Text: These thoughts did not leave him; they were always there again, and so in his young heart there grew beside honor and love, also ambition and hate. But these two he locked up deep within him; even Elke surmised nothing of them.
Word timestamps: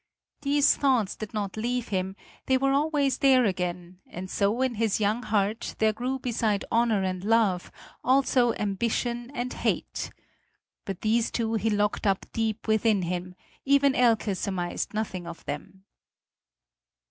These 0.41 0.77
thoughts 0.77 1.15
did 1.15 1.31
not 1.31 1.55
leave 1.55 1.89
him; 1.89 2.15
they 2.47 2.57
were 2.57 2.71
always 2.71 3.19
there 3.19 3.45
again, 3.45 3.99
and 4.07 4.31
so 4.31 4.63
in 4.63 4.73
his 4.73 4.99
young 4.99 5.21
heart 5.21 5.75
there 5.77 5.93
grew 5.93 6.17
beside 6.17 6.65
honor 6.71 7.03
and 7.03 7.23
love, 7.23 7.71
also 8.03 8.55
ambition 8.55 9.29
and 9.35 9.53
hate. 9.53 10.09
But 10.85 11.01
these 11.01 11.29
two 11.29 11.53
he 11.53 11.69
locked 11.69 12.07
up 12.07 12.25
deep 12.33 12.67
within 12.67 13.03
him; 13.03 13.35
even 13.63 13.93
Elke 13.93 14.33
surmised 14.35 14.91
nothing 14.95 15.27
of 15.27 15.45
them. 15.45 15.85